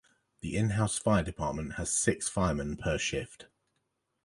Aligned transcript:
The 0.39 0.57
in-house 0.57 0.97
fire 0.97 1.21
department 1.21 1.73
has 1.73 1.91
six 1.95 2.27
firemen 2.27 2.75
per 2.75 2.97
shift. 2.97 3.45